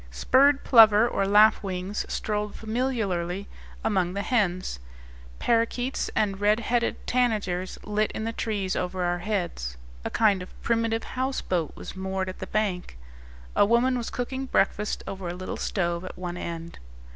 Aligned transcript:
Spurred 0.09 0.63
plover, 0.63 1.07
or 1.07 1.27
lapwings, 1.27 2.07
strolled 2.11 2.55
familiarly 2.55 3.47
among 3.83 4.13
the 4.15 4.23
hens. 4.23 4.79
Parakeets 5.37 6.09
and 6.15 6.41
red 6.41 6.59
headed 6.59 6.95
tanagers 7.05 7.77
lit 7.83 8.09
in 8.13 8.23
the 8.23 8.33
trees 8.33 8.75
over 8.75 9.03
our 9.03 9.19
heads. 9.19 9.77
A 10.03 10.09
kind 10.09 10.41
of 10.41 10.59
primitive 10.63 11.03
houseboat 11.03 11.75
was 11.75 11.95
moored 11.95 12.29
at 12.29 12.39
the 12.39 12.47
bank. 12.47 12.97
A 13.55 13.63
woman 13.63 13.95
was 13.95 14.09
cooking 14.09 14.47
breakfast 14.47 15.03
over 15.05 15.27
a 15.27 15.35
little 15.35 15.55
stove 15.57 16.03
at 16.03 16.17
one 16.17 16.35
end. 16.35 16.79